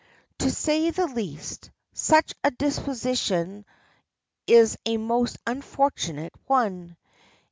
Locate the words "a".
2.43-2.49, 4.83-4.97